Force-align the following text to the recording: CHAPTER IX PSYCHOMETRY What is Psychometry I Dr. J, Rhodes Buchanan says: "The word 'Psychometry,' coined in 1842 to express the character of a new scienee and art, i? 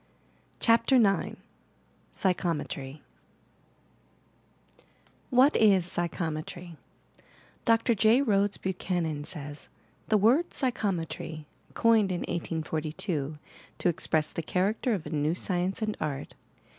CHAPTER 0.59 0.95
IX 0.95 1.35
PSYCHOMETRY 2.11 3.03
What 5.29 5.55
is 5.55 5.85
Psychometry 5.85 6.75
I 6.75 7.17
Dr. 7.65 7.93
J, 7.93 8.23
Rhodes 8.23 8.57
Buchanan 8.57 9.25
says: 9.25 9.69
"The 10.07 10.17
word 10.17 10.55
'Psychometry,' 10.55 11.45
coined 11.75 12.11
in 12.11 12.21
1842 12.21 13.37
to 13.77 13.89
express 13.89 14.31
the 14.31 14.41
character 14.41 14.95
of 14.95 15.05
a 15.05 15.11
new 15.11 15.35
scienee 15.35 15.79
and 15.83 15.95
art, 16.01 16.33
i? 16.33 16.51